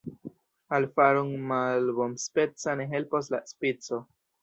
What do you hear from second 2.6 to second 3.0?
ne